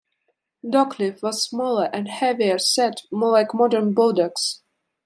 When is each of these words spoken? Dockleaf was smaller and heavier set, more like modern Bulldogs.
Dockleaf 0.65 1.21
was 1.21 1.43
smaller 1.43 1.83
and 1.93 2.07
heavier 2.07 2.57
set, 2.57 3.03
more 3.11 3.29
like 3.29 3.53
modern 3.53 3.93
Bulldogs. 3.93 4.63